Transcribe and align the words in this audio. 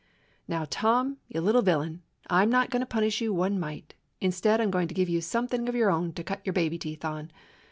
"Now, 0.47 0.65
Tom, 0.67 1.17
you 1.27 1.41
little 1.41 1.61
villain, 1.61 2.01
I 2.27 2.41
'm 2.41 2.49
not 2.49 2.71
going 2.71 2.79
to 2.79 2.87
punish 2.87 3.21
you 3.21 3.31
one 3.35 3.59
mite. 3.59 3.93
Instead 4.19 4.59
I 4.59 4.63
'm 4.63 4.71
going 4.71 4.87
to 4.87 4.95
give 4.95 5.09
you 5.09 5.21
something 5.21 5.69
"of 5.69 5.75
your 5.75 5.91
own 5.91 6.11
to 6.13 6.23
cut 6.23 6.41
your 6.43 6.53
baby 6.53 6.79
teeth 6.79 7.05
on. 7.05 7.29